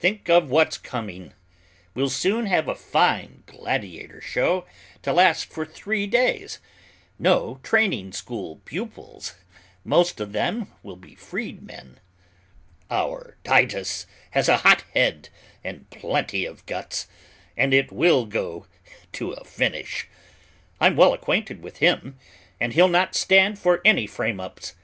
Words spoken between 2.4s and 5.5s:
have a fine gladiator show to last